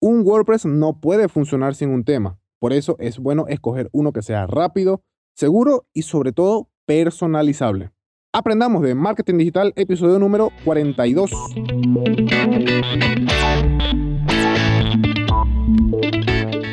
[0.00, 2.38] Un WordPress no puede funcionar sin un tema.
[2.58, 5.02] Por eso es bueno escoger uno que sea rápido,
[5.34, 7.92] seguro y sobre todo personalizable.
[8.32, 11.30] Aprendamos de marketing digital, episodio número 42.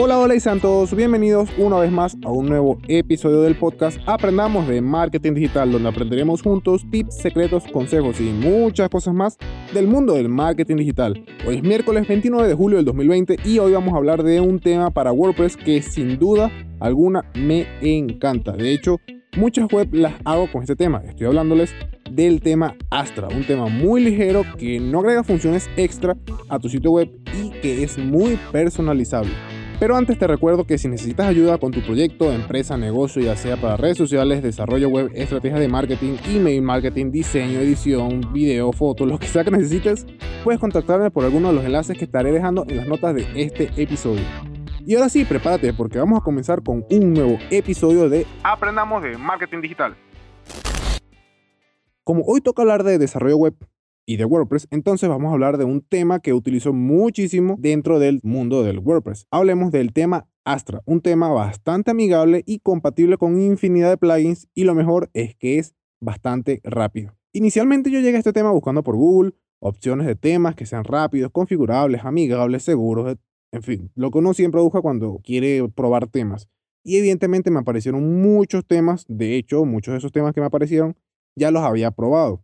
[0.00, 3.98] Hola, hola y sean todos bienvenidos una vez más a un nuevo episodio del podcast
[4.06, 9.36] Aprendamos de Marketing Digital, donde aprenderemos juntos tips, secretos, consejos y muchas cosas más
[9.74, 11.26] del mundo del marketing digital.
[11.44, 14.60] Hoy es miércoles 29 de julio del 2020 y hoy vamos a hablar de un
[14.60, 18.52] tema para WordPress que sin duda alguna me encanta.
[18.52, 19.00] De hecho,
[19.36, 21.02] muchas web las hago con este tema.
[21.08, 21.74] Estoy hablándoles
[22.08, 26.16] del tema Astra, un tema muy ligero que no agrega funciones extra
[26.48, 27.10] a tu sitio web
[27.42, 29.57] y que es muy personalizable.
[29.80, 33.56] Pero antes te recuerdo que si necesitas ayuda con tu proyecto, empresa, negocio, ya sea
[33.56, 39.20] para redes sociales, desarrollo web, estrategia de marketing, email marketing, diseño, edición, video, foto, lo
[39.20, 40.04] que sea que necesites,
[40.42, 43.70] puedes contactarme por alguno de los enlaces que estaré dejando en las notas de este
[43.80, 44.22] episodio.
[44.84, 49.16] Y ahora sí, prepárate porque vamos a comenzar con un nuevo episodio de Aprendamos de
[49.16, 49.96] Marketing Digital.
[52.02, 53.54] Como hoy toca hablar de desarrollo web,
[54.08, 58.20] y de WordPress, entonces vamos a hablar de un tema que utilizo muchísimo dentro del
[58.22, 59.26] mundo del WordPress.
[59.30, 64.64] Hablemos del tema Astra, un tema bastante amigable y compatible con infinidad de plugins y
[64.64, 67.18] lo mejor es que es bastante rápido.
[67.34, 71.30] Inicialmente yo llegué a este tema buscando por Google opciones de temas que sean rápidos,
[71.30, 73.14] configurables, amigables, seguros,
[73.52, 76.48] en fin, lo que uno siempre busca cuando quiere probar temas.
[76.82, 80.96] Y evidentemente me aparecieron muchos temas, de hecho muchos de esos temas que me aparecieron
[81.36, 82.42] ya los había probado.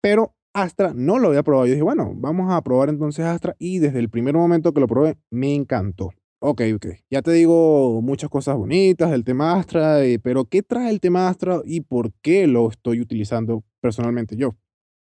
[0.00, 1.66] Pero Astra no lo había probado.
[1.66, 4.86] Yo dije, bueno, vamos a probar entonces Astra y desde el primer momento que lo
[4.86, 6.10] probé me encantó.
[6.40, 6.86] Ok, ok.
[7.10, 11.28] Ya te digo muchas cosas bonitas del tema Astra, eh, pero ¿qué trae el tema
[11.28, 14.54] Astra y por qué lo estoy utilizando personalmente yo?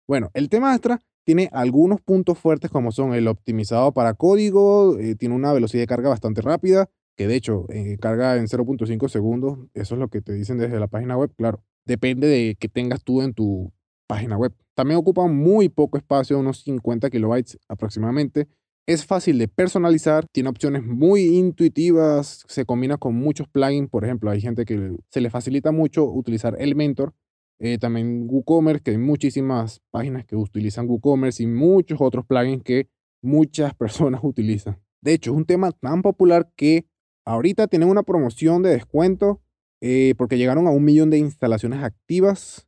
[0.07, 5.17] Bueno, el tema Astra tiene algunos puntos fuertes como son el optimizado para código, eh,
[5.17, 9.59] tiene una velocidad de carga bastante rápida, que de hecho eh, carga en 0.5 segundos,
[9.75, 11.61] eso es lo que te dicen desde la página web, claro.
[11.85, 13.73] Depende de que tengas tú en tu
[14.07, 14.53] página web.
[14.75, 18.47] También ocupa muy poco espacio, unos 50 kilobytes aproximadamente.
[18.87, 23.91] Es fácil de personalizar, tiene opciones muy intuitivas, se combina con muchos plugins.
[23.91, 27.13] Por ejemplo, hay gente que se le facilita mucho utilizar Elementor.
[27.59, 32.89] Eh, también WooCommerce, que hay muchísimas páginas que utilizan WooCommerce y muchos otros plugins que
[33.23, 34.79] muchas personas utilizan.
[35.01, 36.87] De hecho, es un tema tan popular que
[37.25, 39.41] ahorita tienen una promoción de descuento
[39.81, 42.66] eh, porque llegaron a un millón de instalaciones activas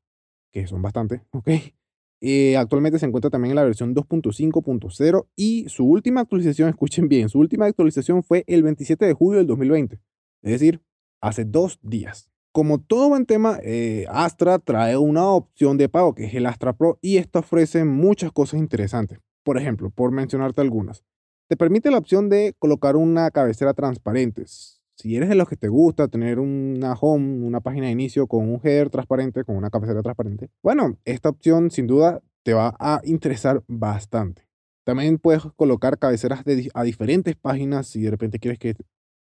[0.52, 1.48] que son bastante, ¿ok?
[2.20, 7.28] Eh, actualmente se encuentra también en la versión 2.5.0 y su última actualización, escuchen bien,
[7.28, 10.00] su última actualización fue el 27 de julio del 2020,
[10.42, 10.82] es decir,
[11.20, 12.30] hace dos días.
[12.50, 16.72] Como todo buen tema, eh, Astra trae una opción de pago que es el Astra
[16.72, 19.18] Pro y esto ofrece muchas cosas interesantes.
[19.44, 21.04] Por ejemplo, por mencionarte algunas,
[21.48, 24.44] te permite la opción de colocar una cabecera transparente
[24.98, 28.48] si eres de los que te gusta tener una home, una página de inicio con
[28.48, 33.00] un header transparente, con una cabecera transparente, bueno, esta opción sin duda te va a
[33.04, 34.48] interesar bastante.
[34.84, 36.42] También puedes colocar cabeceras
[36.74, 38.74] a diferentes páginas si de repente quieres que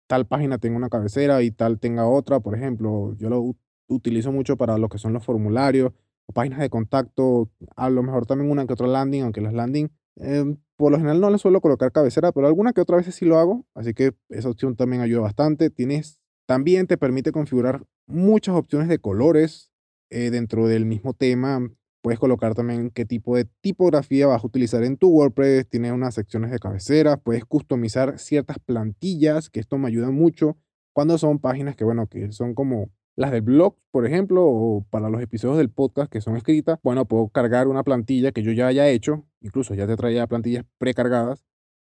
[0.08, 2.40] tal página tenga una cabecera y tal tenga otra.
[2.40, 3.56] Por ejemplo, yo lo
[3.88, 5.92] utilizo mucho para lo que son los formularios
[6.26, 7.50] o páginas de contacto.
[7.76, 11.22] A lo mejor también una que otra landing, aunque las landing Em, por lo general
[11.22, 14.14] no le suelo colocar cabecera, pero alguna que otra vez sí lo hago, así que
[14.30, 15.70] esa opción también ayuda bastante.
[15.70, 19.72] Tienes, también te permite configurar muchas opciones de colores
[20.10, 21.60] eh, dentro del mismo tema.
[22.02, 25.68] Puedes colocar también qué tipo de tipografía vas a utilizar en tu WordPress.
[25.70, 27.18] Tiene unas secciones de cabecera.
[27.18, 30.58] Puedes customizar ciertas plantillas, que esto me ayuda mucho
[30.94, 35.10] cuando son páginas que, bueno, que son como las de blog, por ejemplo, o para
[35.10, 38.68] los episodios del podcast que son escritas, bueno, puedo cargar una plantilla que yo ya
[38.68, 41.44] haya hecho, incluso ya te traía plantillas precargadas,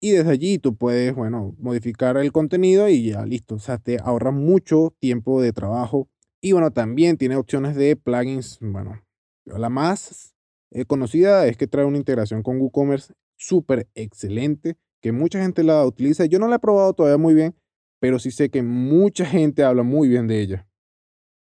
[0.00, 3.98] y desde allí tú puedes, bueno, modificar el contenido y ya listo, o sea, te
[3.98, 6.09] ahorra mucho tiempo de trabajo.
[6.41, 9.03] Y bueno, también tiene opciones de plugins, bueno,
[9.47, 10.36] la más
[10.70, 15.84] eh, conocida es que trae una integración con WooCommerce súper excelente, que mucha gente la
[15.84, 16.25] utiliza.
[16.26, 17.56] Yo no la he probado todavía muy bien,
[17.98, 20.68] pero sí sé que mucha gente habla muy bien de ella.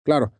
[0.03, 0.33] Claro,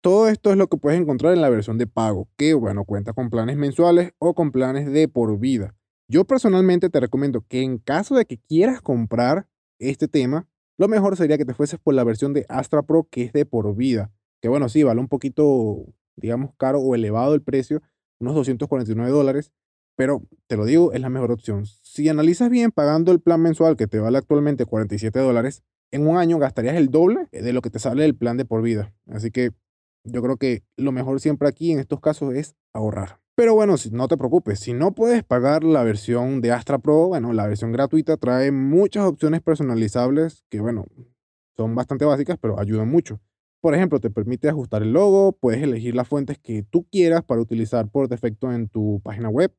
[0.00, 3.12] todo esto es lo que puedes encontrar en la versión de pago, que bueno, cuenta
[3.12, 5.74] con planes mensuales o con planes de por vida.
[6.08, 9.48] Yo personalmente te recomiendo que en caso de que quieras comprar
[9.78, 10.48] este tema,
[10.78, 13.46] lo mejor sería que te fueses por la versión de Astra Pro que es de
[13.46, 14.12] por vida.
[14.42, 15.86] Que bueno, sí, vale un poquito,
[16.16, 17.82] digamos, caro o elevado el precio,
[18.20, 19.52] unos 249 dólares,
[19.96, 21.66] pero te lo digo, es la mejor opción.
[21.66, 25.62] Si analizas bien pagando el plan mensual que te vale actualmente 47 dólares,
[25.94, 28.62] en un año gastarías el doble de lo que te sale el plan de por
[28.62, 28.92] vida.
[29.06, 29.52] Así que
[30.02, 33.20] yo creo que lo mejor siempre aquí en estos casos es ahorrar.
[33.36, 37.32] Pero bueno, no te preocupes, si no puedes pagar la versión de Astra Pro, bueno,
[37.32, 40.84] la versión gratuita trae muchas opciones personalizables que, bueno,
[41.56, 43.20] son bastante básicas, pero ayudan mucho.
[43.60, 47.40] Por ejemplo, te permite ajustar el logo, puedes elegir las fuentes que tú quieras para
[47.40, 49.52] utilizar por defecto en tu página web.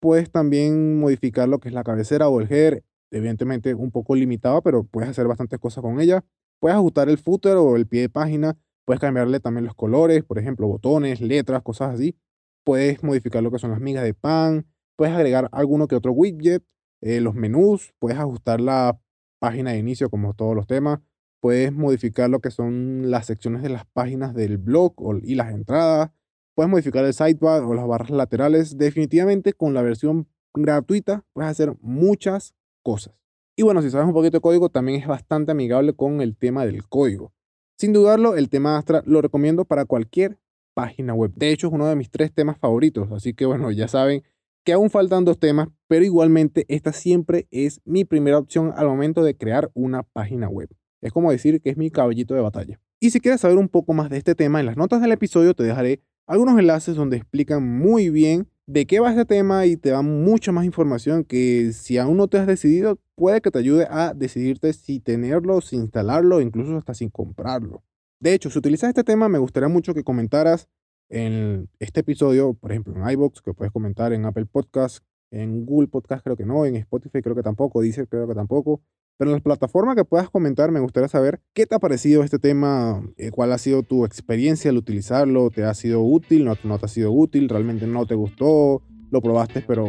[0.00, 2.84] Puedes también modificar lo que es la cabecera o el header,
[3.14, 6.24] evidentemente un poco limitado, pero puedes hacer bastantes cosas con ella.
[6.60, 10.38] Puedes ajustar el footer o el pie de página, puedes cambiarle también los colores, por
[10.38, 12.16] ejemplo, botones, letras, cosas así
[12.64, 14.66] puedes modificar lo que son las migas de pan,
[14.96, 16.64] puedes agregar alguno que otro widget,
[17.02, 18.98] eh, los menús, puedes ajustar la
[19.38, 21.00] página de inicio como todos los temas,
[21.40, 26.10] puedes modificar lo que son las secciones de las páginas del blog y las entradas,
[26.54, 28.78] puedes modificar el sidebar o las barras laterales.
[28.78, 33.14] Definitivamente con la versión gratuita puedes hacer muchas cosas.
[33.56, 36.64] Y bueno, si sabes un poquito de código, también es bastante amigable con el tema
[36.66, 37.32] del código.
[37.76, 40.38] Sin dudarlo, el tema Astra lo recomiendo para cualquier
[40.74, 41.32] página web.
[41.34, 44.22] De hecho, es uno de mis tres temas favoritos, así que bueno, ya saben
[44.64, 49.22] que aún faltan dos temas, pero igualmente esta siempre es mi primera opción al momento
[49.22, 50.68] de crear una página web.
[51.00, 52.80] Es como decir que es mi caballito de batalla.
[52.98, 55.54] Y si quieres saber un poco más de este tema, en las notas del episodio
[55.54, 59.90] te dejaré algunos enlaces donde explican muy bien de qué va este tema y te
[59.90, 63.86] dan mucha más información que si aún no te has decidido, puede que te ayude
[63.90, 67.82] a decidirte si tenerlo, si instalarlo, incluso hasta sin comprarlo.
[68.20, 70.68] De hecho, si utilizas este tema, me gustaría mucho que comentaras
[71.10, 75.88] en este episodio, por ejemplo, en iBox, que puedes comentar en Apple Podcast, en Google
[75.88, 78.82] Podcast creo que no, en Spotify creo que tampoco, Deezer creo que tampoco.
[79.16, 82.40] Pero en las plataformas que puedas comentar, me gustaría saber qué te ha parecido este
[82.40, 86.78] tema, eh, cuál ha sido tu experiencia al utilizarlo, te ha sido útil, no, no
[86.78, 89.88] te ha sido útil, realmente no te gustó, lo probaste pero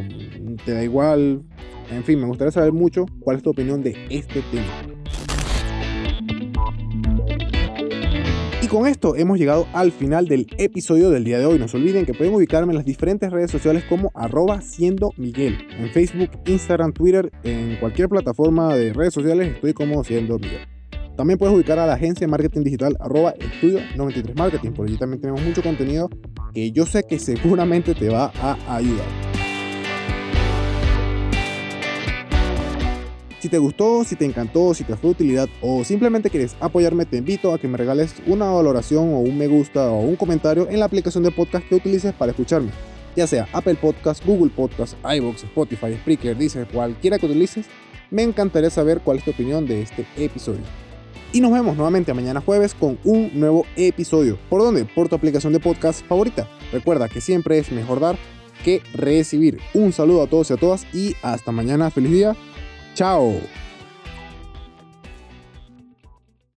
[0.63, 1.43] te da igual.
[1.91, 4.84] En fin, me gustaría saber mucho cuál es tu opinión de este tema.
[8.65, 11.59] Y con esto hemos llegado al final del episodio del día de hoy.
[11.59, 15.55] No se olviden que pueden ubicarme en las diferentes redes sociales como arroba siendo Miguel.
[15.77, 20.61] En Facebook, Instagram, Twitter, en cualquier plataforma de redes sociales estoy como siendo Miguel.
[21.15, 24.71] También puedes ubicar a la agencia de marketing digital arroba estudio 93 marketing.
[24.71, 26.09] Por allí también tenemos mucho contenido
[26.51, 29.24] que yo sé que seguramente te va a ayudar.
[33.45, 37.05] Si te gustó, si te encantó, si te fue de utilidad o simplemente quieres apoyarme,
[37.05, 40.67] te invito a que me regales una valoración o un me gusta o un comentario
[40.67, 42.71] en la aplicación de podcast que utilices para escucharme.
[43.15, 47.67] Ya sea Apple Podcast, Google Podcast, iVoox, Spotify, Spreaker, Deezer, cualquiera que utilices,
[48.09, 50.61] me encantaría saber cuál es tu opinión de este episodio.
[51.31, 54.39] Y nos vemos nuevamente mañana jueves con un nuevo episodio.
[54.49, 54.85] ¿Por dónde?
[54.85, 56.49] Por tu aplicación de podcast favorita.
[56.71, 58.17] Recuerda que siempre es mejor dar
[58.63, 59.59] que recibir.
[59.75, 61.91] Un saludo a todos y a todas y hasta mañana.
[61.91, 62.35] Feliz día.
[62.95, 63.64] Tchau!